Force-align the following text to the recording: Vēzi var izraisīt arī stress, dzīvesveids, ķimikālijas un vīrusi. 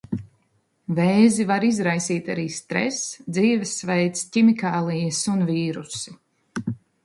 Vēzi 0.99 1.45
var 1.51 1.65
izraisīt 1.67 2.31
arī 2.35 2.47
stress, 2.57 3.05
dzīvesveids, 3.37 4.27
ķimikālijas 4.39 5.23
un 5.37 5.49
vīrusi. 5.55 6.19